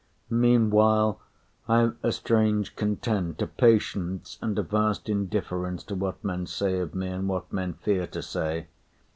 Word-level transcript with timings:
Meanwhile, 0.31 1.21
I've 1.69 1.95
a 2.01 2.11
strange 2.11 2.75
content, 2.75 3.39
A 3.39 3.45
patience, 3.45 4.39
and 4.41 4.57
a 4.57 4.63
vast 4.63 5.07
indifference 5.09 5.83
To 5.83 5.93
what 5.93 6.23
men 6.23 6.47
say 6.47 6.79
of 6.79 6.95
me 6.95 7.05
and 7.09 7.27
what 7.29 7.53
men 7.53 7.73
fear 7.75 8.07
To 8.07 8.23
say. 8.23 8.65